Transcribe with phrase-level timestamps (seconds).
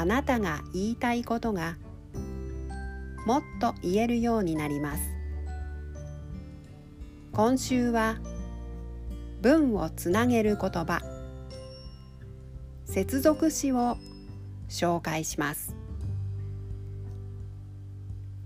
[0.00, 1.76] あなたが言いたいことが
[3.26, 5.02] もっと言えるようになります。
[7.32, 8.16] 今週は
[9.42, 11.02] 文をつなげる言葉。
[12.86, 13.98] 接続詞を
[14.70, 15.76] 紹介します。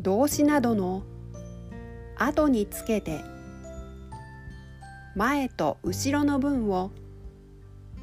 [0.00, 1.02] 動詞などの
[2.16, 3.20] 後につけて
[5.14, 6.92] 前と後ろの文を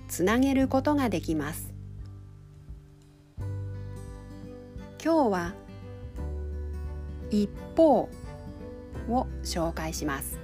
[0.07, 1.78] つなげることができます。
[5.01, 5.53] 今日は
[7.29, 8.09] 一方
[9.07, 10.37] を紹介します。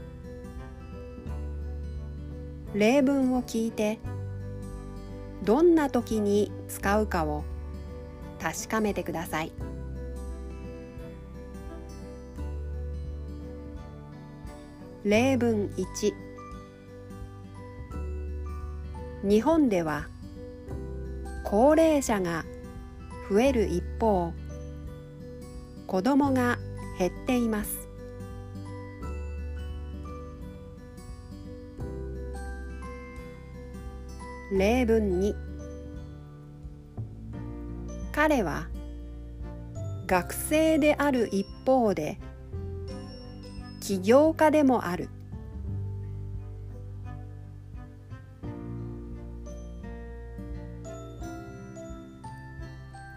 [2.74, 4.00] 例文を聞いて
[5.44, 7.44] どんな時に使うかを
[8.40, 9.52] 確かめてください。
[15.04, 16.14] 例文1
[19.24, 20.08] 日本では
[21.44, 22.46] 高齢者が
[23.30, 24.34] 増える一方
[25.88, 26.58] 子供が
[26.98, 27.88] 減っています。
[34.52, 35.36] 例文に
[38.12, 38.68] 彼は
[40.08, 42.20] 学生である一方で
[43.82, 45.10] 起業家でもある。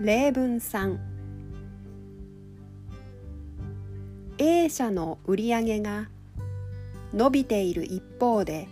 [0.01, 1.18] 例文3
[4.41, 6.09] A 社の売り上げが
[7.13, 8.69] 伸びている一方で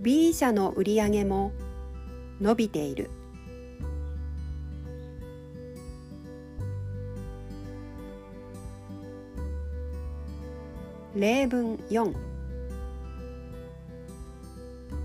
[0.00, 1.50] B 社の売り上げも
[2.40, 3.10] 伸びている。
[11.16, 12.14] 例文4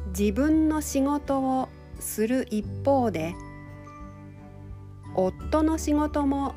[0.10, 1.68] 自分の仕事を
[2.00, 3.34] する一方で
[5.16, 6.54] 夫の仕事も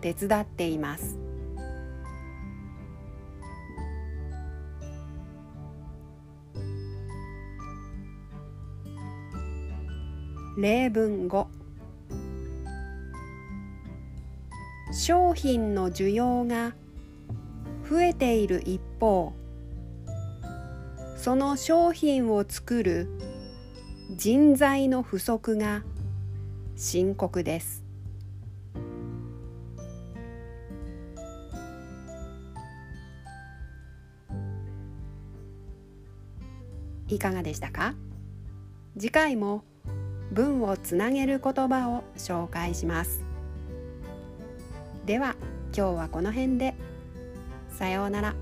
[0.00, 1.18] 手伝っています。
[10.58, 11.46] 例文5
[14.92, 16.74] 商品の需要が
[17.88, 19.32] 増えている一方
[21.16, 23.08] その商品を作る
[24.16, 25.84] 人材の不足が
[26.74, 27.87] 深刻です。
[37.08, 37.94] いかがでしたか？
[38.98, 39.64] 次回も
[40.30, 43.24] 文をつなげる言葉を紹介します。
[45.06, 45.36] では
[45.76, 46.74] 今日はこの辺で。
[47.70, 48.34] さようなら。